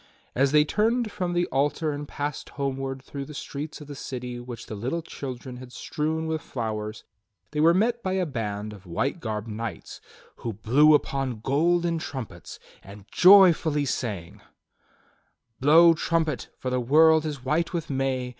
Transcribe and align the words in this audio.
As 0.33 0.51
they 0.51 0.65
turned 0.65 1.11
from 1.11 1.33
the 1.33 1.45
altar 1.51 1.91
and 1.91 2.07
passed 2.07 2.49
homeward 2.57 3.03
through 3.03 3.25
the 3.25 3.35
streets 3.35 3.81
of 3.81 3.87
the 3.87 3.93
city 3.93 4.39
which 4.39 4.65
the 4.65 4.73
little 4.73 5.03
children 5.03 5.57
had 5.57 5.71
strewn 5.71 6.25
with 6.25 6.41
flowers 6.41 7.03
they 7.51 7.59
were 7.59 7.75
met 7.75 8.01
by 8.01 8.13
a 8.13 8.25
band 8.25 8.73
of 8.73 8.87
white 8.87 9.19
garbed 9.19 9.47
knights 9.47 10.01
who 10.37 10.53
blew 10.53 10.95
upon 10.95 11.41
golden 11.41 11.99
trumpets 11.99 12.57
and 12.81 13.05
joyfully 13.11 13.85
sang: 13.85 14.41
"'Blow 15.59 15.93
trumpet, 15.93 16.49
for 16.57 16.71
the 16.71 16.79
world 16.81 17.23
is 17.23 17.45
white 17.45 17.71
with 17.71 17.91
May! 17.91 18.29